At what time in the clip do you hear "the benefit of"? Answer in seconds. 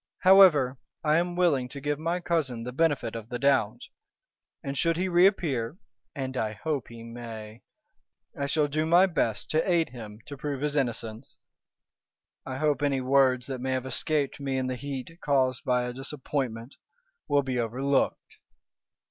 2.63-3.29